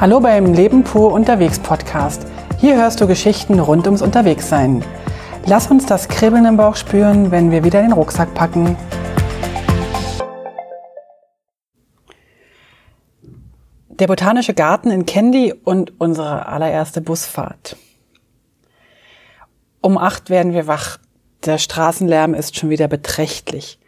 Hallo 0.00 0.18
beim 0.18 0.54
Leben 0.54 0.82
pur 0.82 1.12
unterwegs 1.12 1.58
Podcast. 1.58 2.26
Hier 2.56 2.74
hörst 2.76 3.02
du 3.02 3.06
Geschichten 3.06 3.60
rund 3.60 3.84
ums 3.84 4.00
Unterwegssein. 4.00 4.82
Lass 5.44 5.70
uns 5.70 5.84
das 5.84 6.08
Kribbeln 6.08 6.46
im 6.46 6.56
Bauch 6.56 6.76
spüren, 6.76 7.30
wenn 7.30 7.50
wir 7.50 7.64
wieder 7.64 7.82
den 7.82 7.92
Rucksack 7.92 8.32
packen. 8.32 8.78
Der 13.90 14.06
botanische 14.06 14.54
Garten 14.54 14.90
in 14.90 15.04
Candy 15.04 15.52
und 15.52 16.00
unsere 16.00 16.46
allererste 16.46 17.02
Busfahrt. 17.02 17.76
Um 19.82 19.98
acht 19.98 20.30
werden 20.30 20.54
wir 20.54 20.66
wach. 20.66 20.96
Der 21.44 21.58
Straßenlärm 21.58 22.32
ist 22.32 22.56
schon 22.56 22.70
wieder 22.70 22.88
beträchtlich. 22.88 23.78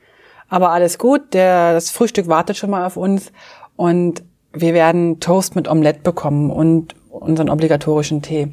Aber 0.50 0.72
alles 0.72 0.98
gut, 0.98 1.32
der, 1.32 1.72
das 1.72 1.88
Frühstück 1.88 2.28
wartet 2.28 2.58
schon 2.58 2.68
mal 2.68 2.84
auf 2.84 2.98
uns 2.98 3.32
und 3.76 4.22
wir 4.52 4.74
werden 4.74 5.20
Toast 5.20 5.56
mit 5.56 5.68
Omelette 5.68 6.00
bekommen 6.00 6.50
und 6.50 6.94
unseren 7.10 7.48
obligatorischen 7.48 8.22
Tee. 8.22 8.48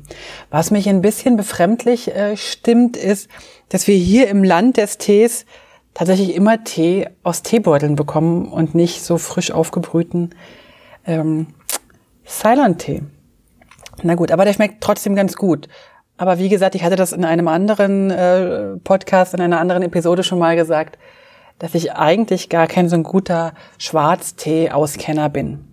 Was 0.49 0.71
mich 0.71 0.87
ein 0.89 1.01
bisschen 1.01 1.37
befremdlich 1.37 2.13
äh, 2.15 2.35
stimmt, 2.37 2.97
ist, 2.97 3.29
dass 3.69 3.87
wir 3.87 3.95
hier 3.95 4.27
im 4.27 4.43
Land 4.43 4.77
des 4.77 4.97
Tees 4.97 5.45
tatsächlich 5.93 6.35
immer 6.35 6.63
Tee 6.63 7.07
aus 7.23 7.41
Teebeuteln 7.41 7.95
bekommen 7.95 8.51
und 8.51 8.75
nicht 8.75 9.03
so 9.03 9.17
frisch 9.17 9.51
aufgebrühten 9.51 10.35
ähm, 11.05 11.47
Ceylon-Tee. 12.25 13.01
Na 14.03 14.15
gut, 14.15 14.31
aber 14.31 14.45
der 14.45 14.53
schmeckt 14.53 14.81
trotzdem 14.81 15.15
ganz 15.15 15.35
gut. 15.35 15.67
Aber 16.17 16.37
wie 16.37 16.49
gesagt, 16.49 16.75
ich 16.75 16.83
hatte 16.83 16.95
das 16.95 17.13
in 17.13 17.25
einem 17.25 17.47
anderen 17.47 18.11
äh, 18.11 18.77
Podcast, 18.83 19.33
in 19.33 19.41
einer 19.41 19.59
anderen 19.59 19.83
Episode 19.83 20.23
schon 20.23 20.39
mal 20.39 20.55
gesagt 20.55 20.97
dass 21.59 21.75
ich 21.75 21.91
eigentlich 21.91 22.49
gar 22.49 22.67
kein 22.67 22.89
so 22.89 22.95
ein 22.95 23.03
guter 23.03 23.53
Schwarztee-Auskenner 23.77 25.29
bin. 25.29 25.65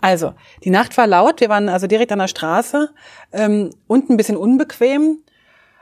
Also, 0.00 0.34
die 0.62 0.70
Nacht 0.70 0.96
war 0.96 1.06
laut, 1.06 1.40
wir 1.40 1.48
waren 1.48 1.68
also 1.68 1.86
direkt 1.86 2.12
an 2.12 2.18
der 2.18 2.28
Straße, 2.28 2.90
ähm, 3.32 3.70
und 3.86 4.10
ein 4.10 4.16
bisschen 4.16 4.36
unbequem, 4.36 5.18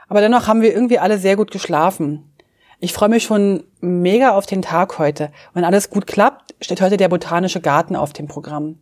aber 0.07 0.21
dennoch 0.21 0.47
haben 0.47 0.61
wir 0.61 0.73
irgendwie 0.73 0.99
alle 0.99 1.17
sehr 1.17 1.35
gut 1.35 1.51
geschlafen. 1.51 2.31
Ich 2.79 2.93
freue 2.93 3.09
mich 3.09 3.23
schon 3.23 3.63
mega 3.81 4.31
auf 4.31 4.45
den 4.45 4.61
Tag 4.61 4.99
heute. 4.99 5.31
Wenn 5.53 5.63
alles 5.63 5.89
gut 5.89 6.07
klappt, 6.07 6.55
steht 6.61 6.81
heute 6.81 6.97
der 6.97 7.09
Botanische 7.09 7.61
Garten 7.61 7.95
auf 7.95 8.13
dem 8.13 8.27
Programm. 8.27 8.79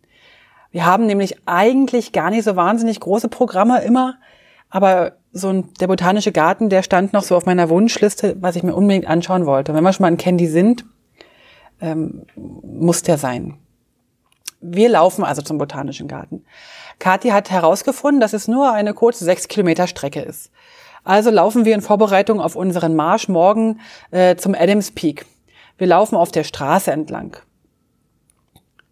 Wir 0.71 0.85
haben 0.85 1.05
nämlich 1.05 1.37
eigentlich 1.45 2.11
gar 2.11 2.31
nicht 2.31 2.43
so 2.43 2.55
wahnsinnig 2.55 2.99
große 2.99 3.29
Programme 3.29 3.81
immer, 3.83 4.15
aber 4.69 5.13
so 5.31 5.49
ein, 5.49 5.73
der 5.79 5.87
botanische 5.87 6.31
Garten, 6.31 6.69
der 6.69 6.83
stand 6.83 7.13
noch 7.13 7.23
so 7.23 7.35
auf 7.35 7.45
meiner 7.45 7.69
Wunschliste, 7.69 8.35
was 8.39 8.55
ich 8.55 8.63
mir 8.63 8.75
unbedingt 8.75 9.07
anschauen 9.07 9.45
wollte. 9.45 9.71
Und 9.71 9.77
wenn 9.77 9.83
wir 9.83 9.93
schon 9.93 10.03
mal 10.03 10.11
in 10.11 10.17
Candy 10.17 10.47
sind, 10.47 10.85
ähm, 11.79 12.25
muss 12.35 13.03
der 13.03 13.17
sein. 13.17 13.57
Wir 14.65 14.87
laufen 14.87 15.25
also 15.25 15.41
zum 15.41 15.57
botanischen 15.57 16.07
Garten. 16.07 16.45
Kathi 16.97 17.29
hat 17.29 17.51
herausgefunden, 17.51 18.21
dass 18.21 18.31
es 18.31 18.47
nur 18.47 18.71
eine 18.71 18.93
kurze 18.93 19.25
sechs 19.25 19.49
Kilometer 19.49 19.87
Strecke 19.87 20.21
ist. 20.21 20.51
Also 21.03 21.31
laufen 21.31 21.65
wir 21.65 21.75
in 21.75 21.81
Vorbereitung 21.81 22.39
auf 22.39 22.55
unseren 22.55 22.95
Marsch 22.95 23.27
morgen 23.27 23.81
äh, 24.11 24.37
zum 24.37 24.55
Adams 24.55 24.91
Peak. 24.91 25.25
Wir 25.77 25.87
laufen 25.87 26.15
auf 26.15 26.31
der 26.31 26.45
Straße 26.45 26.91
entlang. 26.91 27.35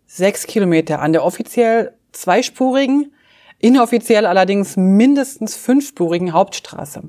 Sechs 0.08 0.46
Kilometer 0.46 1.00
an 1.00 1.14
der 1.14 1.24
offiziell 1.24 1.94
zweispurigen, 2.12 3.14
inoffiziell 3.60 4.26
allerdings 4.26 4.76
mindestens 4.76 5.56
fünfspurigen 5.56 6.34
Hauptstraße. 6.34 7.04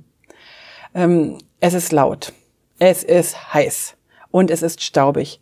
Ähm, 0.94 1.38
es 1.58 1.74
ist 1.74 1.90
laut, 1.90 2.32
es 2.78 3.02
ist 3.02 3.54
heiß 3.54 3.96
und 4.30 4.52
es 4.52 4.62
ist 4.62 4.82
staubig. 4.82 5.40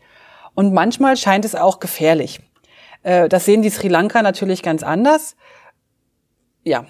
Und 0.55 0.73
manchmal 0.73 1.19
scheint 1.19 1.45
es 1.45 1.55
auch 1.55 1.81
gefährlich. 1.81 2.41
Äh, 3.03 3.29
das 3.29 3.45
sehen 3.45 3.63
die 3.63 3.71
Sri 3.71 3.89
Lanka 3.89 4.23
natürlich 4.23 4.63
ganz 4.63 4.83
anders. 4.83 5.37
Ja, 6.65 6.87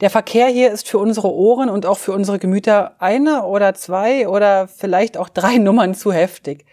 der 0.00 0.10
Verkehr 0.10 0.48
hier 0.48 0.70
ist 0.70 0.88
für 0.88 0.98
unsere 0.98 1.32
Ohren 1.32 1.68
und 1.68 1.84
auch 1.84 1.98
für 1.98 2.12
unsere 2.12 2.38
Gemüter 2.38 2.96
eine 3.00 3.44
oder 3.44 3.74
zwei 3.74 4.28
oder 4.28 4.68
vielleicht 4.68 5.16
auch 5.16 5.28
drei 5.28 5.56
Nummern 5.58 5.94
zu 5.94 6.12
heftig. 6.12 6.64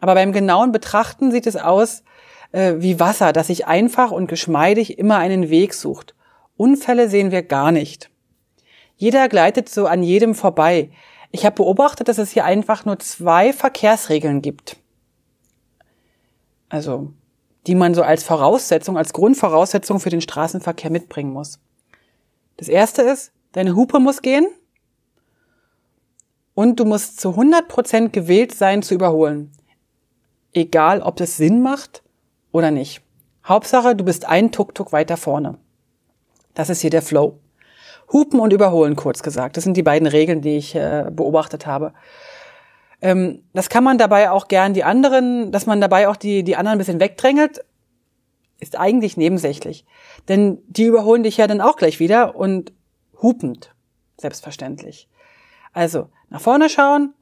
Aber 0.00 0.14
beim 0.14 0.32
genauen 0.32 0.72
Betrachten 0.72 1.30
sieht 1.30 1.46
es 1.46 1.56
aus, 1.56 2.02
äh, 2.52 2.74
wie 2.78 3.00
Wasser, 3.00 3.32
das 3.32 3.48
sich 3.48 3.66
einfach 3.66 4.10
und 4.10 4.26
geschmeidig 4.28 4.98
immer 4.98 5.18
einen 5.18 5.50
Weg 5.50 5.74
sucht. 5.74 6.14
Unfälle 6.56 7.08
sehen 7.08 7.30
wir 7.30 7.42
gar 7.42 7.72
nicht. 7.72 8.10
Jeder 8.96 9.28
gleitet 9.28 9.68
so 9.68 9.86
an 9.86 10.02
jedem 10.02 10.34
vorbei. 10.34 10.90
Ich 11.32 11.44
habe 11.46 11.56
beobachtet, 11.56 12.08
dass 12.08 12.18
es 12.18 12.30
hier 12.30 12.44
einfach 12.44 12.84
nur 12.84 12.98
zwei 12.98 13.52
Verkehrsregeln 13.52 14.42
gibt. 14.42 14.76
Also, 16.68 17.12
die 17.66 17.74
man 17.74 17.94
so 17.94 18.02
als 18.02 18.24
Voraussetzung, 18.24 18.96
als 18.96 19.12
Grundvoraussetzung 19.12 20.00
für 20.00 20.10
den 20.10 20.20
Straßenverkehr 20.20 20.90
mitbringen 20.90 21.32
muss. 21.32 21.60
Das 22.56 22.68
erste 22.68 23.02
ist, 23.02 23.32
deine 23.52 23.76
Hupe 23.76 24.00
muss 24.00 24.22
gehen 24.22 24.46
und 26.54 26.80
du 26.80 26.84
musst 26.84 27.20
zu 27.20 27.30
100 27.30 27.68
Prozent 27.68 28.12
gewählt 28.12 28.54
sein 28.54 28.82
zu 28.82 28.94
überholen. 28.94 29.52
Egal, 30.52 31.00
ob 31.00 31.16
das 31.16 31.36
Sinn 31.36 31.62
macht 31.62 32.02
oder 32.50 32.70
nicht. 32.70 33.02
Hauptsache, 33.44 33.96
du 33.96 34.04
bist 34.04 34.26
ein 34.26 34.52
Tuk-Tuk 34.52 34.92
weiter 34.92 35.16
vorne. 35.16 35.58
Das 36.54 36.68
ist 36.68 36.80
hier 36.80 36.90
der 36.90 37.02
Flow. 37.02 37.38
Hupen 38.12 38.40
und 38.40 38.52
überholen, 38.52 38.94
kurz 38.94 39.22
gesagt. 39.22 39.56
Das 39.56 39.64
sind 39.64 39.76
die 39.76 39.82
beiden 39.82 40.06
Regeln, 40.06 40.42
die 40.42 40.58
ich 40.58 40.74
äh, 40.74 41.06
beobachtet 41.10 41.66
habe. 41.66 41.94
Ähm, 43.02 43.42
das 43.52 43.68
kann 43.68 43.84
man 43.84 43.98
dabei 43.98 44.30
auch 44.30 44.48
gern 44.48 44.72
die 44.72 44.84
anderen, 44.84 45.52
dass 45.52 45.66
man 45.66 45.80
dabei 45.80 46.08
auch 46.08 46.16
die, 46.16 46.44
die 46.44 46.56
anderen 46.56 46.76
ein 46.76 46.78
bisschen 46.78 47.00
wegdrängelt, 47.00 47.64
ist 48.60 48.78
eigentlich 48.78 49.16
nebensächlich. 49.16 49.84
Denn 50.28 50.62
die 50.68 50.84
überholen 50.84 51.24
dich 51.24 51.36
ja 51.36 51.48
dann 51.48 51.60
auch 51.60 51.76
gleich 51.76 51.98
wieder 51.98 52.36
und 52.36 52.72
hupend, 53.20 53.74
selbstverständlich. 54.16 55.08
Also 55.72 56.08
nach 56.30 56.40
vorne 56.40 56.68
schauen, 56.68 57.12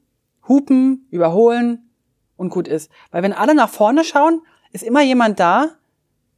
hupen, 0.46 1.06
überholen 1.10 1.90
und 2.36 2.50
gut 2.50 2.68
ist. 2.68 2.90
Weil 3.10 3.22
wenn 3.22 3.32
alle 3.32 3.54
nach 3.54 3.70
vorne 3.70 4.04
schauen, 4.04 4.42
ist 4.72 4.82
immer 4.82 5.02
jemand 5.02 5.40
da, 5.40 5.70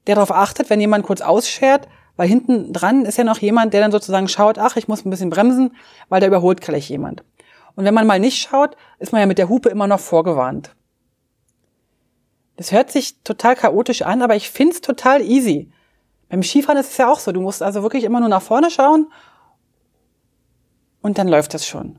der 0.06 0.14
darauf 0.14 0.30
achtet, 0.30 0.70
wenn 0.70 0.80
jemand 0.80 1.04
kurz 1.04 1.20
ausschert, 1.20 1.88
weil 2.16 2.28
hinten 2.28 2.72
dran 2.72 3.04
ist 3.04 3.18
ja 3.18 3.24
noch 3.24 3.38
jemand, 3.38 3.72
der 3.72 3.80
dann 3.80 3.92
sozusagen 3.92 4.28
schaut, 4.28 4.58
ach, 4.58 4.76
ich 4.76 4.86
muss 4.86 5.04
ein 5.04 5.10
bisschen 5.10 5.30
bremsen, 5.30 5.74
weil 6.08 6.20
da 6.20 6.26
überholt 6.26 6.60
gleich 6.60 6.88
jemand. 6.88 7.24
Und 7.74 7.84
wenn 7.84 7.94
man 7.94 8.06
mal 8.06 8.20
nicht 8.20 8.38
schaut, 8.38 8.76
ist 8.98 9.12
man 9.12 9.20
ja 9.20 9.26
mit 9.26 9.38
der 9.38 9.48
Hupe 9.48 9.68
immer 9.68 9.86
noch 9.86 10.00
vorgewarnt. 10.00 10.74
Das 12.56 12.72
hört 12.72 12.90
sich 12.90 13.22
total 13.22 13.56
chaotisch 13.56 14.02
an, 14.02 14.22
aber 14.22 14.36
ich 14.36 14.50
find's 14.50 14.80
total 14.80 15.22
easy. 15.22 15.72
Beim 16.28 16.42
Skifahren 16.42 16.78
ist 16.78 16.92
es 16.92 16.96
ja 16.98 17.10
auch 17.10 17.18
so. 17.18 17.32
Du 17.32 17.40
musst 17.40 17.62
also 17.62 17.82
wirklich 17.82 18.04
immer 18.04 18.20
nur 18.20 18.28
nach 18.28 18.42
vorne 18.42 18.70
schauen 18.70 19.10
und 21.00 21.18
dann 21.18 21.28
läuft 21.28 21.54
das 21.54 21.66
schon. 21.66 21.98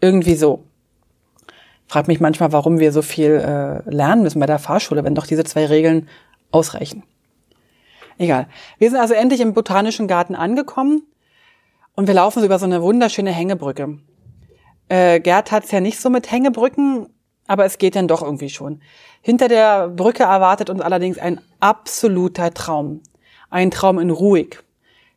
Irgendwie 0.00 0.34
so. 0.34 0.64
Frag 1.86 2.08
mich 2.08 2.20
manchmal, 2.20 2.52
warum 2.52 2.78
wir 2.78 2.92
so 2.92 3.02
viel 3.02 3.32
äh, 3.32 3.88
lernen 3.90 4.22
müssen 4.22 4.40
bei 4.40 4.46
der 4.46 4.58
Fahrschule, 4.58 5.04
wenn 5.04 5.14
doch 5.14 5.26
diese 5.26 5.44
zwei 5.44 5.66
Regeln 5.66 6.08
ausreichen. 6.50 7.04
Egal. 8.18 8.48
Wir 8.78 8.90
sind 8.90 8.98
also 8.98 9.14
endlich 9.14 9.40
im 9.40 9.54
Botanischen 9.54 10.08
Garten 10.08 10.34
angekommen 10.34 11.02
und 11.94 12.06
wir 12.06 12.14
laufen 12.14 12.40
so 12.40 12.46
über 12.46 12.58
so 12.58 12.66
eine 12.66 12.82
wunderschöne 12.82 13.30
Hängebrücke. 13.30 13.98
Äh, 14.88 15.20
Gerd 15.20 15.52
hat's 15.52 15.70
ja 15.70 15.80
nicht 15.80 16.00
so 16.00 16.10
mit 16.10 16.30
Hängebrücken, 16.30 17.08
aber 17.46 17.64
es 17.64 17.78
geht 17.78 17.96
dann 17.96 18.08
doch 18.08 18.22
irgendwie 18.22 18.50
schon. 18.50 18.80
Hinter 19.22 19.48
der 19.48 19.88
Brücke 19.88 20.24
erwartet 20.24 20.70
uns 20.70 20.80
allerdings 20.80 21.18
ein 21.18 21.40
absoluter 21.60 22.52
Traum. 22.52 23.02
Ein 23.50 23.70
Traum 23.70 23.98
in 23.98 24.10
ruhig. 24.10 24.58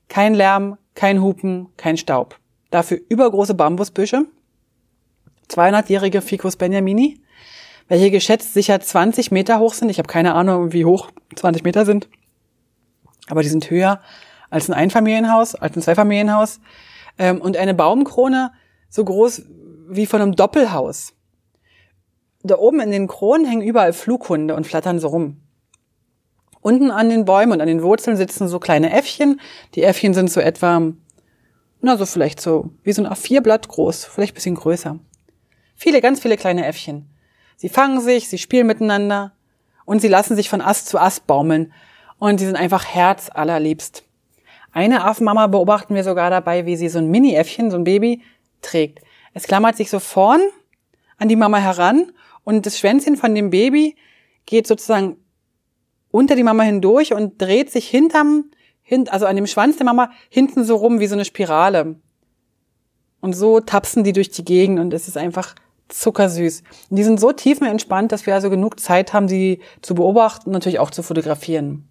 Kein 0.08 0.34
Lärm, 0.34 0.78
kein 0.96 1.22
Hupen, 1.22 1.68
kein 1.78 1.98
Staub. 1.98 2.38
Dafür 2.72 3.00
übergroße 3.10 3.54
Bambusbüsche, 3.54 4.26
200-jährige 5.50 6.22
Ficus 6.22 6.56
benjamini, 6.56 7.22
welche 7.88 8.12
geschätzt 8.12 8.54
sicher 8.54 8.80
20 8.80 9.32
Meter 9.32 9.60
hoch 9.60 9.74
sind. 9.74 9.90
Ich 9.90 9.98
habe 9.98 10.08
keine 10.08 10.36
Ahnung, 10.36 10.74
wie 10.74 10.86
hoch 10.86 11.10
20 11.36 11.64
Meter 11.64 11.86
sind 11.86 12.08
aber 13.30 13.44
die 13.44 13.50
sind 13.50 13.70
höher 13.70 14.02
als 14.50 14.70
ein 14.70 14.74
Einfamilienhaus, 14.74 15.56
als 15.56 15.76
ein 15.76 15.82
Zweifamilienhaus. 15.82 16.60
Ähm, 17.18 17.40
und 17.40 17.56
eine 17.56 17.74
Baumkrone 17.74 18.52
so 18.90 19.04
groß 19.04 19.44
wie 19.90 20.06
von 20.06 20.22
einem 20.22 20.36
Doppelhaus. 20.36 21.14
Da 22.44 22.58
oben 22.58 22.80
in 22.80 22.92
den 22.92 23.08
Kronen 23.08 23.46
hängen 23.46 23.62
überall 23.62 23.94
Flughunde 23.94 24.56
und 24.56 24.66
flattern 24.66 25.00
so 25.00 25.10
rum. 25.10 25.38
Unten 26.62 26.92
an 26.92 27.10
den 27.10 27.26
Bäumen 27.26 27.54
und 27.54 27.62
an 27.62 27.68
den 27.68 27.84
Wurzeln 27.84 28.18
sitzen 28.18 28.48
so 28.48 28.60
kleine 28.60 28.92
Äffchen. 28.92 29.40
Die 29.76 29.84
Äffchen 29.84 30.14
sind 30.14 30.30
so 30.30 30.42
etwa, 30.42 30.92
na 31.82 31.98
so 31.98 32.06
vielleicht 32.06 32.42
so 32.42 32.72
wie 32.84 32.92
so 32.92 33.04
ein 33.04 33.12
A4-Blatt 33.12 33.68
groß, 33.68 34.06
vielleicht 34.06 34.36
bisschen 34.36 34.56
größer. 34.56 35.00
Viele, 35.76 36.02
ganz 36.02 36.20
viele 36.20 36.38
kleine 36.38 36.66
Äffchen. 36.66 37.10
Sie 37.56 37.70
fangen 37.70 38.02
sich, 38.02 38.30
sie 38.30 38.38
spielen 38.38 38.68
miteinander 38.68 39.34
und 39.86 40.02
sie 40.02 40.08
lassen 40.08 40.36
sich 40.36 40.50
von 40.50 40.62
Ast 40.62 40.88
zu 40.88 41.00
Ast 41.00 41.28
baumeln, 41.28 41.74
und 42.20 42.40
die 42.40 42.46
sind 42.46 42.58
einfach 42.58 42.86
herzallerliebst. 42.86 44.04
Eine 44.72 45.04
Affenmama 45.06 45.48
beobachten 45.48 45.96
wir 45.96 46.04
sogar 46.04 46.30
dabei, 46.30 46.66
wie 46.66 46.76
sie 46.76 46.90
so 46.90 47.00
ein 47.00 47.10
Mini-Äffchen, 47.10 47.72
so 47.72 47.78
ein 47.78 47.86
Baby, 47.86 48.22
trägt. 48.62 49.00
Es 49.34 49.44
klammert 49.44 49.78
sich 49.78 49.90
so 49.90 50.00
vorn 50.00 50.42
an 51.18 51.28
die 51.28 51.36
Mama 51.36 51.58
heran 51.58 52.12
und 52.44 52.66
das 52.66 52.80
Schwänzchen 52.80 53.16
von 53.16 53.36
dem 53.36 53.50
Baby 53.50 53.96
geht 54.46 54.68
sozusagen 54.68 55.18
unter 56.12 56.36
die 56.36 56.44
Mama 56.44 56.64
hindurch 56.64 57.14
und 57.14 57.40
dreht 57.42 57.72
sich 57.72 57.88
hinterm, 57.88 58.46
hint, 58.82 59.12
also 59.12 59.26
an 59.26 59.36
dem 59.36 59.48
Schwanz 59.48 59.78
der 59.78 59.86
Mama 59.86 60.12
hinten 60.30 60.64
so 60.64 60.76
rum 60.76 61.00
wie 61.00 61.08
so 61.08 61.16
eine 61.16 61.26
Spirale. 61.26 61.96
Und 63.22 63.34
so 63.34 63.60
tapsen 63.60 64.04
die 64.04 64.14
durch 64.14 64.32
die 64.32 64.46
Gegend 64.46 64.80
und 64.80 64.94
es 64.94 65.08
ist 65.08 65.18
einfach 65.18 65.56
zuckersüß. 65.90 66.64
Und 66.90 66.96
die 66.98 67.04
sind 67.04 67.20
so 67.20 67.32
tiefenentspannt, 67.32 68.12
dass 68.12 68.26
wir 68.26 68.34
also 68.34 68.50
genug 68.50 68.80
Zeit 68.80 69.14
haben, 69.14 69.28
sie 69.28 69.60
zu 69.82 69.96
beobachten 69.96 70.50
und 70.50 70.54
natürlich 70.54 70.80
auch 70.80 70.92
zu 70.92 71.04
fotografieren. 71.04 71.88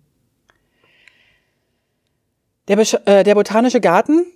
Der, 2.69 2.79
äh, 3.06 3.25
der 3.25 3.35
botanische 3.35 3.81
Garten 3.81 4.26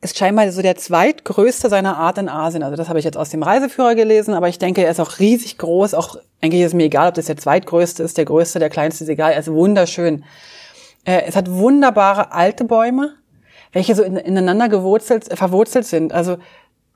ist 0.00 0.18
scheinbar 0.18 0.50
so 0.50 0.62
der 0.62 0.76
zweitgrößte 0.76 1.68
seiner 1.68 1.96
Art 1.96 2.18
in 2.18 2.28
Asien. 2.28 2.62
Also 2.62 2.76
das 2.76 2.88
habe 2.88 2.98
ich 2.98 3.04
jetzt 3.04 3.16
aus 3.16 3.30
dem 3.30 3.42
Reiseführer 3.42 3.94
gelesen, 3.94 4.34
aber 4.34 4.48
ich 4.48 4.58
denke, 4.58 4.84
er 4.84 4.90
ist 4.90 5.00
auch 5.00 5.18
riesig 5.18 5.58
groß. 5.58 5.94
Auch 5.94 6.16
eigentlich 6.40 6.62
ist 6.62 6.74
mir 6.74 6.84
egal, 6.84 7.08
ob 7.08 7.14
das 7.14 7.26
der 7.26 7.36
zweitgrößte 7.36 8.02
ist, 8.02 8.18
der 8.18 8.24
größte, 8.24 8.58
der 8.58 8.70
kleinste 8.70 9.04
ist 9.04 9.10
egal. 9.10 9.32
Er 9.32 9.40
ist 9.40 9.50
wunderschön. 9.50 10.24
Äh, 11.04 11.22
es 11.26 11.36
hat 11.36 11.50
wunderbare 11.50 12.32
alte 12.32 12.64
Bäume, 12.64 13.14
welche 13.72 13.94
so 13.94 14.02
ineinander 14.02 14.68
gewurzelt, 14.68 15.26
verwurzelt 15.36 15.86
sind. 15.86 16.12
Also 16.12 16.36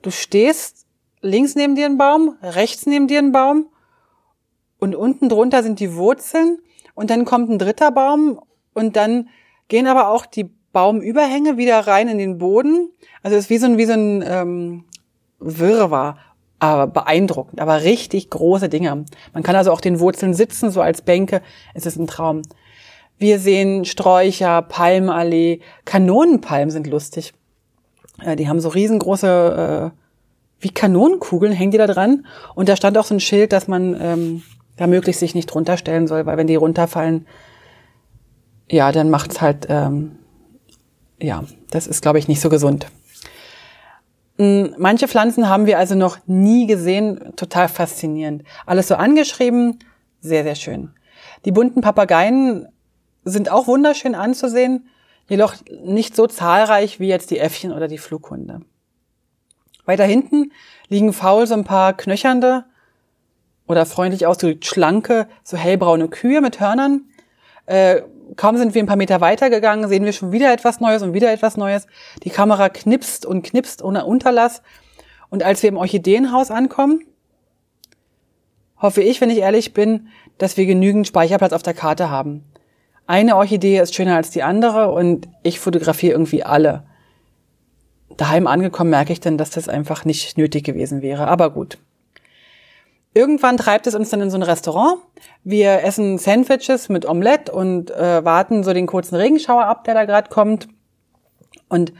du 0.01 0.11
stehst 0.11 0.85
links 1.21 1.55
neben 1.55 1.75
dir 1.75 1.85
ein 1.85 1.97
Baum, 1.97 2.35
rechts 2.41 2.85
neben 2.85 3.07
dir 3.07 3.19
ein 3.19 3.31
Baum 3.31 3.67
und 4.79 4.95
unten 4.95 5.29
drunter 5.29 5.63
sind 5.63 5.79
die 5.79 5.95
Wurzeln 5.95 6.59
und 6.93 7.09
dann 7.09 7.25
kommt 7.25 7.49
ein 7.49 7.59
dritter 7.59 7.91
Baum 7.91 8.41
und 8.73 8.95
dann 8.95 9.29
gehen 9.67 9.87
aber 9.87 10.09
auch 10.09 10.25
die 10.25 10.49
Baumüberhänge 10.71 11.57
wieder 11.57 11.79
rein 11.87 12.07
in 12.07 12.17
den 12.17 12.37
Boden. 12.37 12.89
Also 13.23 13.37
es 13.37 13.45
ist 13.45 13.49
wie 13.49 13.57
so 13.57 13.65
ein, 13.67 13.77
wie 13.77 13.85
so 13.85 13.93
ein 13.93 14.23
ähm, 14.25 14.83
Wirrwarr, 15.39 16.17
aber 16.59 16.87
beeindruckend, 16.87 17.59
aber 17.59 17.83
richtig 17.83 18.29
große 18.29 18.69
Dinge. 18.69 19.05
Man 19.33 19.43
kann 19.43 19.55
also 19.55 19.71
auch 19.71 19.81
den 19.81 19.99
Wurzeln 19.99 20.33
sitzen, 20.33 20.69
so 20.69 20.81
als 20.81 21.01
Bänke. 21.01 21.41
Es 21.73 21.85
ist 21.85 21.97
ein 21.97 22.07
Traum. 22.07 22.43
Wir 23.17 23.39
sehen 23.39 23.85
Sträucher, 23.85 24.61
Palmallee, 24.61 25.59
Kanonenpalmen 25.85 26.71
sind 26.71 26.87
lustig. 26.87 27.33
Äh, 28.23 28.35
die 28.35 28.47
haben 28.47 28.59
so 28.59 28.69
riesengroße, 28.69 29.91
äh, 29.91 29.97
wie 30.59 30.69
Kanonenkugeln 30.69 31.53
hängen 31.53 31.71
die 31.71 31.77
da 31.77 31.87
dran. 31.87 32.25
Und 32.55 32.69
da 32.69 32.75
stand 32.75 32.97
auch 32.97 33.05
so 33.05 33.15
ein 33.15 33.19
Schild, 33.19 33.51
dass 33.51 33.67
man 33.67 33.97
ähm, 33.99 34.43
da 34.77 34.87
möglichst 34.87 35.19
sich 35.19 35.35
nicht 35.35 35.53
runterstellen 35.53 36.07
soll, 36.07 36.25
weil 36.25 36.37
wenn 36.37 36.47
die 36.47 36.55
runterfallen, 36.55 37.27
ja, 38.69 38.91
dann 38.91 39.09
macht's 39.09 39.41
halt 39.41 39.67
ähm, 39.69 40.17
ja, 41.21 41.43
das 41.69 41.87
ist, 41.87 42.01
glaube 42.01 42.19
ich, 42.19 42.27
nicht 42.27 42.41
so 42.41 42.49
gesund. 42.49 42.87
Hm, 44.37 44.75
manche 44.77 45.07
Pflanzen 45.07 45.47
haben 45.47 45.65
wir 45.65 45.77
also 45.77 45.95
noch 45.95 46.17
nie 46.25 46.67
gesehen, 46.67 47.33
total 47.35 47.67
faszinierend. 47.67 48.43
Alles 48.65 48.87
so 48.87 48.95
angeschrieben, 48.95 49.79
sehr, 50.19 50.43
sehr 50.43 50.55
schön. 50.55 50.93
Die 51.45 51.51
bunten 51.51 51.81
Papageien 51.81 52.67
sind 53.23 53.51
auch 53.51 53.67
wunderschön 53.67 54.15
anzusehen, 54.15 54.89
jedoch 55.29 55.55
nicht 55.83 56.15
so 56.15 56.27
zahlreich 56.27 56.99
wie 56.99 57.07
jetzt 57.07 57.31
die 57.31 57.39
Äffchen 57.39 57.71
oder 57.71 57.87
die 57.87 57.97
Flughunde. 57.97 58.61
Weiter 59.85 60.05
hinten 60.05 60.51
liegen 60.89 61.13
faul 61.13 61.47
so 61.47 61.53
ein 61.53 61.63
paar 61.63 61.93
knöchernde 61.93 62.65
oder 63.67 63.85
freundlich 63.85 64.25
ausgedrückt 64.25 64.65
schlanke, 64.65 65.27
so 65.43 65.57
hellbraune 65.57 66.07
Kühe 66.09 66.41
mit 66.41 66.59
Hörnern. 66.59 67.05
Äh, 67.65 68.01
kaum 68.35 68.57
sind 68.57 68.73
wir 68.73 68.83
ein 68.83 68.87
paar 68.87 68.95
Meter 68.95 69.21
weitergegangen, 69.21 69.87
sehen 69.89 70.05
wir 70.05 70.13
schon 70.13 70.31
wieder 70.31 70.53
etwas 70.53 70.79
Neues 70.79 71.01
und 71.01 71.13
wieder 71.13 71.31
etwas 71.31 71.57
Neues. 71.57 71.87
Die 72.23 72.29
Kamera 72.29 72.69
knipst 72.69 73.25
und 73.25 73.43
knipst 73.43 73.83
ohne 73.83 74.05
Unterlass. 74.05 74.61
Und 75.29 75.43
als 75.43 75.63
wir 75.63 75.69
im 75.69 75.77
Orchideenhaus 75.77 76.51
ankommen, 76.51 77.03
hoffe 78.77 79.01
ich, 79.01 79.21
wenn 79.21 79.29
ich 79.29 79.39
ehrlich 79.39 79.73
bin, 79.73 80.07
dass 80.37 80.57
wir 80.57 80.65
genügend 80.65 81.07
Speicherplatz 81.07 81.53
auf 81.53 81.63
der 81.63 81.73
Karte 81.73 82.09
haben. 82.09 82.43
Eine 83.07 83.35
Orchidee 83.35 83.79
ist 83.79 83.95
schöner 83.95 84.15
als 84.15 84.29
die 84.29 84.43
andere 84.43 84.91
und 84.91 85.27
ich 85.43 85.59
fotografiere 85.59 86.13
irgendwie 86.13 86.43
alle. 86.43 86.83
Daheim 88.17 88.47
angekommen 88.47 88.89
merke 88.89 89.13
ich 89.13 89.19
dann, 89.19 89.37
dass 89.37 89.51
das 89.51 89.69
einfach 89.69 90.05
nicht 90.05 90.37
nötig 90.37 90.63
gewesen 90.63 91.01
wäre. 91.01 91.27
Aber 91.27 91.49
gut. 91.51 91.77
Irgendwann 93.13 93.57
treibt 93.57 93.87
es 93.87 93.95
uns 93.95 94.09
dann 94.09 94.21
in 94.21 94.29
so 94.29 94.37
ein 94.37 94.43
Restaurant. 94.43 95.01
Wir 95.43 95.83
essen 95.83 96.17
Sandwiches 96.17 96.87
mit 96.87 97.05
Omelette 97.05 97.51
und 97.51 97.91
äh, 97.91 98.23
warten 98.23 98.63
so 98.63 98.73
den 98.73 98.87
kurzen 98.87 99.15
Regenschauer 99.15 99.65
ab, 99.65 99.83
der 99.83 99.93
da 99.93 100.05
gerade 100.05 100.29
kommt 100.29 100.69
und 101.67 101.91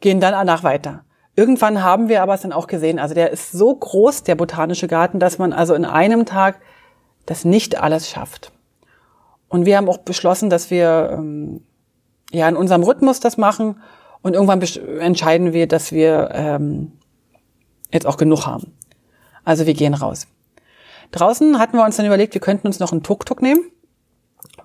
gehen 0.00 0.20
dann 0.20 0.32
danach 0.32 0.62
weiter. 0.62 1.04
Irgendwann 1.36 1.82
haben 1.82 2.08
wir 2.08 2.22
aber 2.22 2.34
es 2.34 2.42
dann 2.42 2.52
auch 2.52 2.66
gesehen, 2.66 2.98
also 2.98 3.14
der 3.14 3.30
ist 3.30 3.52
so 3.52 3.74
groß, 3.74 4.22
der 4.22 4.34
botanische 4.34 4.88
Garten, 4.88 5.20
dass 5.20 5.38
man 5.38 5.52
also 5.52 5.74
in 5.74 5.84
einem 5.84 6.24
Tag 6.26 6.60
das 7.26 7.44
nicht 7.44 7.80
alles 7.80 8.08
schafft. 8.08 8.52
Und 9.48 9.66
wir 9.66 9.76
haben 9.76 9.88
auch 9.88 9.98
beschlossen, 9.98 10.50
dass 10.50 10.70
wir 10.70 11.10
ähm, 11.12 11.62
ja 12.32 12.48
in 12.48 12.56
unserem 12.56 12.82
Rhythmus 12.82 13.20
das 13.20 13.36
machen 13.36 13.80
und 14.22 14.34
irgendwann 14.34 14.62
entscheiden 15.00 15.52
wir, 15.52 15.66
dass 15.66 15.92
wir 15.92 16.30
ähm, 16.32 16.92
jetzt 17.92 18.06
auch 18.06 18.16
genug 18.16 18.46
haben. 18.46 18.72
Also 19.46 19.64
wir 19.64 19.74
gehen 19.74 19.94
raus. 19.94 20.26
Draußen 21.12 21.58
hatten 21.58 21.78
wir 21.78 21.84
uns 21.84 21.96
dann 21.96 22.04
überlegt, 22.04 22.34
wir 22.34 22.40
könnten 22.40 22.66
uns 22.66 22.80
noch 22.80 22.92
einen 22.92 23.04
Tuk-Tuk 23.04 23.40
nehmen, 23.40 23.70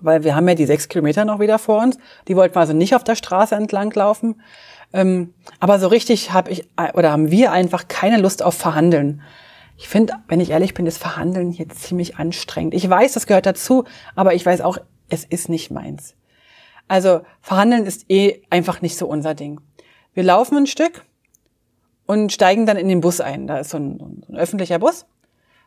weil 0.00 0.24
wir 0.24 0.34
haben 0.34 0.48
ja 0.48 0.56
die 0.56 0.66
sechs 0.66 0.88
Kilometer 0.88 1.24
noch 1.24 1.38
wieder 1.38 1.58
vor 1.58 1.80
uns. 1.80 1.96
Die 2.26 2.36
wollten 2.36 2.56
wir 2.56 2.60
also 2.60 2.72
nicht 2.72 2.94
auf 2.96 3.04
der 3.04 3.14
Straße 3.14 3.54
entlang 3.54 3.92
laufen. 3.94 4.42
Ähm, 4.92 5.32
aber 5.60 5.78
so 5.78 5.86
richtig 5.86 6.32
habe 6.32 6.50
ich 6.50 6.68
oder 6.94 7.12
haben 7.12 7.30
wir 7.30 7.52
einfach 7.52 7.86
keine 7.86 8.18
Lust 8.18 8.42
auf 8.42 8.54
Verhandeln. 8.54 9.22
Ich 9.78 9.88
finde, 9.88 10.14
wenn 10.26 10.40
ich 10.40 10.50
ehrlich 10.50 10.74
bin, 10.74 10.86
ist 10.86 10.98
Verhandeln 10.98 11.52
hier 11.52 11.68
ziemlich 11.68 12.16
anstrengend. 12.16 12.74
Ich 12.74 12.88
weiß, 12.88 13.12
das 13.12 13.26
gehört 13.26 13.46
dazu, 13.46 13.84
aber 14.16 14.34
ich 14.34 14.44
weiß 14.44 14.60
auch, 14.62 14.78
es 15.08 15.24
ist 15.24 15.48
nicht 15.48 15.70
meins. 15.70 16.14
Also 16.88 17.20
Verhandeln 17.40 17.86
ist 17.86 18.10
eh 18.10 18.42
einfach 18.50 18.82
nicht 18.82 18.98
so 18.98 19.06
unser 19.06 19.34
Ding. 19.34 19.60
Wir 20.12 20.24
laufen 20.24 20.56
ein 20.58 20.66
Stück 20.66 21.04
und 22.06 22.32
steigen 22.32 22.66
dann 22.66 22.76
in 22.76 22.88
den 22.88 23.00
Bus 23.00 23.20
ein. 23.20 23.46
Da 23.46 23.58
ist 23.58 23.70
so 23.70 23.78
ein, 23.78 23.98
so 23.98 24.32
ein 24.32 24.38
öffentlicher 24.38 24.78
Bus. 24.78 25.06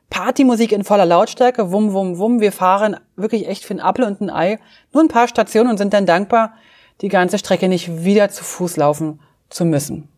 Partymusik 0.10 0.72
in 0.72 0.84
voller 0.84 1.06
Lautstärke, 1.06 1.72
wum, 1.72 1.94
wum, 1.94 2.18
wum. 2.18 2.40
Wir 2.40 2.52
fahren 2.52 2.98
wirklich 3.16 3.48
echt 3.48 3.66
für 3.66 3.74
ein 3.74 3.80
Apfel 3.80 4.06
und 4.06 4.22
ein 4.22 4.30
Ei. 4.30 4.60
Nur 4.94 5.04
ein 5.04 5.08
paar 5.08 5.28
Stationen 5.28 5.70
und 5.70 5.78
sind 5.78 5.94
dann 5.94 6.06
dankbar, 6.06 6.54
die 7.02 7.10
ganze 7.10 7.38
Strecke 7.38 7.68
nicht 7.68 8.04
wieder 8.04 8.30
zu 8.30 8.44
Fuß 8.44 8.78
laufen 8.78 9.20
zu 9.50 9.66
müssen. 9.66 10.10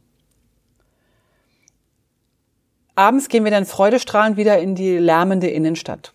Abends 2.96 3.30
gehen 3.30 3.44
wir 3.44 3.52
dann 3.52 3.66
freudestrahlend 3.66 4.38
wieder 4.38 4.58
in 4.58 4.76
die 4.76 4.98
lärmende 4.98 5.48
Innenstadt. 5.48 6.14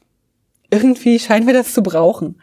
Irgendwie 0.70 1.18
scheinen 1.20 1.46
wir 1.46 1.54
das 1.54 1.72
zu 1.72 1.82
brauchen. 1.82 2.40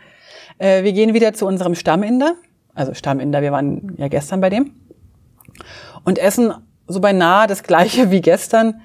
Äh, 0.57 0.83
wir 0.83 0.93
gehen 0.93 1.13
wieder 1.13 1.33
zu 1.33 1.45
unserem 1.45 1.75
Stamminder, 1.75 2.35
also 2.73 2.93
Stamminder, 2.93 3.41
wir 3.41 3.51
waren 3.51 3.95
ja 3.97 4.07
gestern 4.07 4.41
bei 4.41 4.49
dem, 4.49 4.73
und 6.05 6.17
essen 6.17 6.53
so 6.89 6.99
beinahe 6.99 7.47
das 7.47 7.63
gleiche 7.63 8.11
wie 8.11 8.21
gestern, 8.21 8.81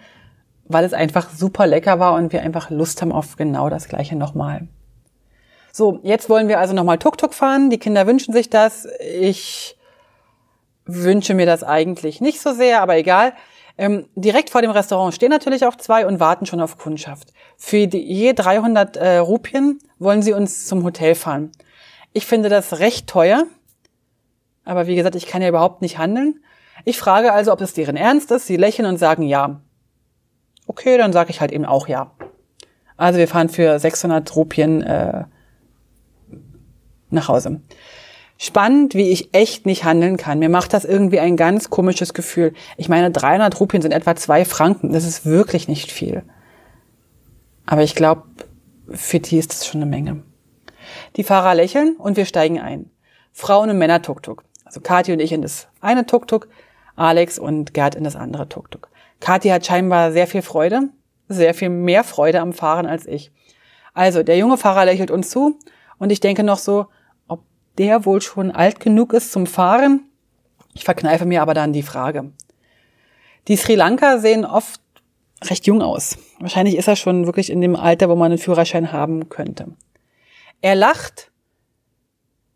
weil 0.66 0.84
es 0.84 0.92
einfach 0.92 1.30
super 1.30 1.66
lecker 1.66 1.98
war 1.98 2.14
und 2.14 2.32
wir 2.32 2.42
einfach 2.42 2.70
Lust 2.70 3.02
haben 3.02 3.12
auf 3.12 3.36
genau 3.36 3.68
das 3.68 3.88
gleiche 3.88 4.14
nochmal. 4.14 4.68
So, 5.72 5.98
jetzt 6.04 6.30
wollen 6.30 6.46
wir 6.46 6.60
also 6.60 6.72
nochmal 6.72 6.98
Tuk-Tuk 6.98 7.34
fahren. 7.34 7.68
Die 7.68 7.78
Kinder 7.78 8.06
wünschen 8.06 8.32
sich 8.32 8.48
das. 8.48 8.86
Ich 9.00 9.76
wünsche 10.86 11.34
mir 11.34 11.46
das 11.46 11.64
eigentlich 11.64 12.20
nicht 12.20 12.40
so 12.40 12.52
sehr, 12.52 12.80
aber 12.80 12.96
egal. 12.96 13.32
Ähm, 13.76 14.06
direkt 14.14 14.50
vor 14.50 14.62
dem 14.62 14.70
Restaurant 14.70 15.14
stehen 15.14 15.30
natürlich 15.30 15.66
auch 15.66 15.74
zwei 15.74 16.06
und 16.06 16.20
warten 16.20 16.46
schon 16.46 16.60
auf 16.60 16.78
Kundschaft. 16.78 17.32
Für 17.56 17.88
die, 17.88 17.98
je 17.98 18.32
300 18.32 18.96
äh, 18.96 19.16
Rupien 19.16 19.80
wollen 19.98 20.22
sie 20.22 20.32
uns 20.32 20.66
zum 20.66 20.84
Hotel 20.84 21.16
fahren. 21.16 21.50
Ich 22.12 22.24
finde 22.26 22.48
das 22.48 22.78
recht 22.78 23.08
teuer, 23.08 23.44
aber 24.64 24.86
wie 24.86 24.94
gesagt, 24.94 25.16
ich 25.16 25.26
kann 25.26 25.42
ja 25.42 25.48
überhaupt 25.48 25.82
nicht 25.82 25.98
handeln. 25.98 26.40
Ich 26.84 26.98
frage 26.98 27.32
also, 27.32 27.52
ob 27.52 27.60
es 27.60 27.74
deren 27.74 27.96
Ernst 27.96 28.30
ist. 28.30 28.46
Sie 28.46 28.56
lächeln 28.56 28.86
und 28.86 28.98
sagen 28.98 29.22
ja. 29.22 29.60
Okay, 30.66 30.98
dann 30.98 31.12
sage 31.12 31.30
ich 31.30 31.40
halt 31.40 31.52
eben 31.52 31.64
auch 31.64 31.88
ja. 31.88 32.12
Also 32.96 33.18
wir 33.18 33.28
fahren 33.28 33.48
für 33.48 33.78
600 33.78 34.34
Rupien 34.36 34.82
äh, 34.82 35.24
nach 37.10 37.28
Hause. 37.28 37.60
Spannend, 38.36 38.94
wie 38.94 39.10
ich 39.10 39.32
echt 39.32 39.64
nicht 39.64 39.84
handeln 39.84 40.16
kann. 40.16 40.38
Mir 40.38 40.48
macht 40.48 40.72
das 40.72 40.84
irgendwie 40.84 41.20
ein 41.20 41.36
ganz 41.36 41.70
komisches 41.70 42.14
Gefühl. 42.14 42.52
Ich 42.76 42.88
meine, 42.88 43.10
300 43.10 43.58
Rupien 43.60 43.82
sind 43.82 43.92
etwa 43.92 44.16
zwei 44.16 44.44
Franken. 44.44 44.92
Das 44.92 45.04
ist 45.04 45.24
wirklich 45.24 45.68
nicht 45.68 45.92
viel. 45.92 46.22
Aber 47.66 47.82
ich 47.82 47.94
glaube, 47.94 48.24
für 48.88 49.20
die 49.20 49.38
ist 49.38 49.52
das 49.52 49.66
schon 49.66 49.80
eine 49.80 49.90
Menge. 49.90 50.22
Die 51.16 51.24
Fahrer 51.24 51.54
lächeln 51.54 51.96
und 51.96 52.16
wir 52.16 52.26
steigen 52.26 52.60
ein. 52.60 52.90
Frauen- 53.32 53.70
und 53.70 53.78
Männer-Tuk-Tuk. 53.78 54.44
Also 54.64 54.80
Kathi 54.80 55.12
und 55.12 55.20
ich 55.20 55.32
in 55.32 55.42
das 55.42 55.68
eine 55.80 56.06
Tuk-Tuk, 56.06 56.48
Alex 56.96 57.38
und 57.38 57.74
Gerd 57.74 57.94
in 57.94 58.04
das 58.04 58.16
andere 58.16 58.48
Tuk-Tuk. 58.48 58.88
Kathi 59.20 59.48
hat 59.48 59.66
scheinbar 59.66 60.12
sehr 60.12 60.26
viel 60.26 60.42
Freude, 60.42 60.90
sehr 61.28 61.54
viel 61.54 61.70
mehr 61.70 62.04
Freude 62.04 62.40
am 62.40 62.52
Fahren 62.52 62.86
als 62.86 63.06
ich. 63.06 63.32
Also, 63.94 64.22
der 64.22 64.36
junge 64.36 64.56
Fahrer 64.56 64.84
lächelt 64.84 65.10
uns 65.10 65.30
zu 65.30 65.58
und 65.98 66.10
ich 66.10 66.20
denke 66.20 66.42
noch 66.42 66.58
so, 66.58 66.86
ob 67.28 67.42
der 67.78 68.04
wohl 68.04 68.20
schon 68.20 68.50
alt 68.50 68.80
genug 68.80 69.12
ist 69.12 69.32
zum 69.32 69.46
Fahren. 69.46 70.08
Ich 70.74 70.84
verkneife 70.84 71.24
mir 71.24 71.42
aber 71.42 71.54
dann 71.54 71.72
die 71.72 71.82
Frage. 71.82 72.32
Die 73.48 73.56
Sri 73.56 73.74
Lanka 73.74 74.18
sehen 74.18 74.44
oft 74.44 74.80
recht 75.42 75.66
jung 75.66 75.82
aus. 75.82 76.18
Wahrscheinlich 76.40 76.76
ist 76.76 76.88
er 76.88 76.96
schon 76.96 77.26
wirklich 77.26 77.50
in 77.50 77.60
dem 77.60 77.76
Alter, 77.76 78.08
wo 78.08 78.16
man 78.16 78.32
einen 78.32 78.38
Führerschein 78.38 78.92
haben 78.92 79.28
könnte. 79.28 79.68
Er 80.60 80.74
lacht, 80.74 81.30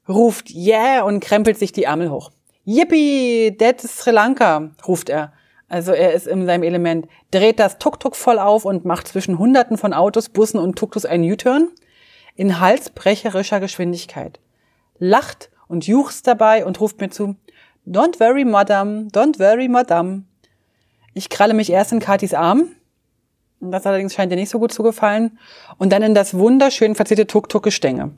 ruft 0.09 0.51
Yeah 0.51 1.03
und 1.03 1.21
krempelt 1.21 1.59
sich 1.59 1.73
die 1.73 1.85
Ärmel 1.85 2.11
hoch. 2.11 2.31
Yippie, 2.69 3.57
that 3.57 3.83
is 3.83 3.97
Sri 3.97 4.11
Lanka, 4.11 4.73
ruft 4.87 5.09
er. 5.09 5.33
Also 5.71 5.93
er 5.93 6.13
ist 6.13 6.27
in 6.27 6.45
seinem 6.45 6.63
Element, 6.63 7.09
dreht 7.31 7.59
das 7.59 7.79
Tuk-Tuk 7.79 8.15
voll 8.15 8.39
auf 8.39 8.67
und 8.67 8.85
macht 8.85 9.09
zwischen 9.09 9.39
Hunderten 9.39 9.79
von 9.79 9.95
Autos, 9.95 10.29
Bussen 10.29 10.59
und 10.59 10.79
Tuk-Tuks 10.79 11.07
einen 11.07 11.25
U-Turn 11.33 11.71
in 12.37 12.61
halsbrecherischer 12.61 13.61
Geschwindigkeit. 13.61 14.39
Lacht 14.99 15.49
und 15.67 15.87
juchzt 15.87 16.27
dabei 16.27 16.67
und 16.67 16.79
ruft 16.79 17.01
mir 17.01 17.09
zu, 17.09 17.37
Don't 17.87 18.21
worry, 18.21 18.45
Madame, 18.45 19.09
don't 19.13 19.39
worry, 19.39 19.69
Madame. 19.69 20.25
Ich 21.15 21.31
kralle 21.31 21.55
mich 21.55 21.71
erst 21.73 21.93
in 21.93 22.01
Katis 22.01 22.35
Arm, 22.35 22.69
das 23.61 23.87
allerdings 23.87 24.13
scheint 24.13 24.31
ihr 24.31 24.37
nicht 24.37 24.51
so 24.51 24.59
gut 24.59 24.75
zu 24.75 24.83
gefallen, 24.83 25.39
und 25.79 25.91
dann 25.91 26.03
in 26.03 26.15
das 26.15 26.35
wunderschön 26.35 26.95
verzierte 26.95 27.27
Tuk-Tuk-Gestänge. 27.27 28.11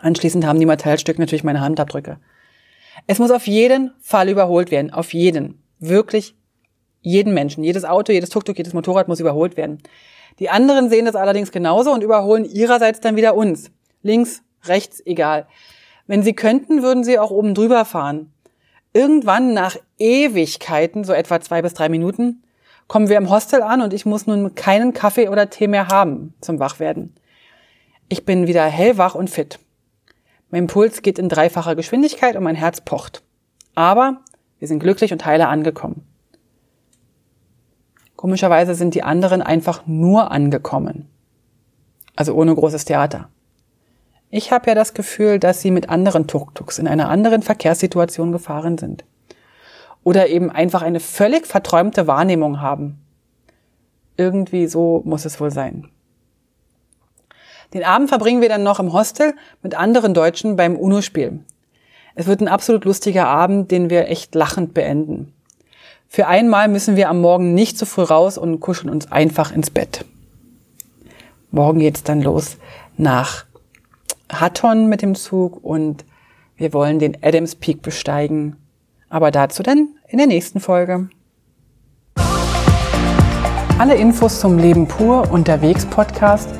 Anschließend 0.00 0.46
haben 0.46 0.60
die 0.60 0.66
Metallstücke 0.66 1.20
natürlich 1.20 1.42
meine 1.42 1.60
Handabdrücke. 1.60 2.20
Es 3.06 3.18
muss 3.18 3.30
auf 3.30 3.46
jeden 3.46 3.92
Fall 4.00 4.28
überholt 4.28 4.70
werden, 4.70 4.92
auf 4.92 5.12
jeden. 5.14 5.62
Wirklich 5.78 6.34
jeden 7.02 7.34
Menschen. 7.34 7.64
Jedes 7.64 7.84
Auto, 7.84 8.12
jedes 8.12 8.30
Tuk-Tuk, 8.30 8.58
jedes 8.58 8.74
Motorrad 8.74 9.08
muss 9.08 9.20
überholt 9.20 9.56
werden. 9.56 9.82
Die 10.38 10.50
anderen 10.50 10.88
sehen 10.90 11.06
das 11.06 11.14
allerdings 11.14 11.52
genauso 11.52 11.92
und 11.92 12.02
überholen 12.02 12.44
ihrerseits 12.44 13.00
dann 13.00 13.16
wieder 13.16 13.34
uns. 13.34 13.70
Links, 14.02 14.42
rechts, 14.64 15.02
egal. 15.04 15.46
Wenn 16.06 16.22
sie 16.22 16.34
könnten, 16.34 16.82
würden 16.82 17.04
sie 17.04 17.18
auch 17.18 17.30
oben 17.30 17.54
drüber 17.54 17.84
fahren. 17.84 18.32
Irgendwann 18.92 19.54
nach 19.54 19.76
Ewigkeiten, 19.98 21.04
so 21.04 21.12
etwa 21.12 21.40
zwei 21.40 21.62
bis 21.62 21.74
drei 21.74 21.88
Minuten, 21.88 22.42
kommen 22.88 23.08
wir 23.08 23.18
im 23.18 23.30
Hostel 23.30 23.62
an 23.62 23.82
und 23.82 23.92
ich 23.92 24.04
muss 24.04 24.26
nun 24.26 24.54
keinen 24.56 24.92
Kaffee 24.92 25.28
oder 25.28 25.48
Tee 25.48 25.68
mehr 25.68 25.88
haben 25.88 26.34
zum 26.40 26.58
Wachwerden. 26.58 27.14
Ich 28.08 28.24
bin 28.24 28.48
wieder 28.48 28.64
hellwach 28.64 29.14
und 29.14 29.30
fit. 29.30 29.60
Mein 30.50 30.66
Puls 30.66 31.02
geht 31.02 31.18
in 31.18 31.28
dreifacher 31.28 31.76
Geschwindigkeit 31.76 32.36
und 32.36 32.42
mein 32.42 32.56
Herz 32.56 32.80
pocht. 32.80 33.22
Aber 33.74 34.20
wir 34.58 34.68
sind 34.68 34.80
glücklich 34.80 35.12
und 35.12 35.24
heile 35.24 35.48
angekommen. 35.48 36.06
Komischerweise 38.16 38.74
sind 38.74 38.94
die 38.94 39.02
anderen 39.02 39.40
einfach 39.40 39.86
nur 39.86 40.30
angekommen. 40.30 41.08
Also 42.16 42.34
ohne 42.34 42.54
großes 42.54 42.84
Theater. 42.84 43.30
Ich 44.28 44.52
habe 44.52 44.68
ja 44.68 44.74
das 44.74 44.92
Gefühl, 44.92 45.38
dass 45.38 45.60
sie 45.60 45.70
mit 45.70 45.88
anderen 45.88 46.26
Tuk-Tuks 46.26 46.78
in 46.78 46.86
einer 46.86 47.08
anderen 47.08 47.42
Verkehrssituation 47.42 48.30
gefahren 48.30 48.76
sind. 48.76 49.04
Oder 50.04 50.28
eben 50.28 50.50
einfach 50.50 50.82
eine 50.82 51.00
völlig 51.00 51.46
verträumte 51.46 52.06
Wahrnehmung 52.06 52.60
haben. 52.60 53.00
Irgendwie 54.16 54.66
so 54.66 55.02
muss 55.04 55.24
es 55.24 55.40
wohl 55.40 55.50
sein. 55.50 55.88
Den 57.72 57.84
Abend 57.84 58.08
verbringen 58.08 58.40
wir 58.40 58.48
dann 58.48 58.62
noch 58.62 58.80
im 58.80 58.92
Hostel 58.92 59.34
mit 59.62 59.74
anderen 59.74 60.14
Deutschen 60.14 60.56
beim 60.56 60.76
UNO-Spiel. 60.76 61.40
Es 62.14 62.26
wird 62.26 62.40
ein 62.40 62.48
absolut 62.48 62.84
lustiger 62.84 63.28
Abend, 63.28 63.70
den 63.70 63.90
wir 63.90 64.08
echt 64.08 64.34
lachend 64.34 64.74
beenden. 64.74 65.32
Für 66.08 66.26
einmal 66.26 66.66
müssen 66.66 66.96
wir 66.96 67.08
am 67.08 67.20
Morgen 67.20 67.54
nicht 67.54 67.78
zu 67.78 67.86
früh 67.86 68.02
raus 68.02 68.36
und 68.36 68.58
kuscheln 68.58 68.90
uns 68.90 69.12
einfach 69.12 69.52
ins 69.52 69.70
Bett. 69.70 70.04
Morgen 71.52 71.78
geht's 71.78 72.02
dann 72.02 72.20
los 72.20 72.56
nach 72.96 73.44
Hatton 74.30 74.88
mit 74.88 75.02
dem 75.02 75.14
Zug 75.14 75.62
und 75.62 76.04
wir 76.56 76.72
wollen 76.72 76.98
den 76.98 77.16
Adams 77.22 77.54
Peak 77.54 77.82
besteigen. 77.82 78.56
Aber 79.08 79.30
dazu 79.30 79.62
dann 79.62 79.88
in 80.08 80.18
der 80.18 80.26
nächsten 80.26 80.60
Folge. 80.60 81.08
Alle 83.78 83.94
Infos 83.94 84.40
zum 84.40 84.58
Leben 84.58 84.86
pur 84.86 85.30
unterwegs 85.32 85.86
Podcast 85.86 86.59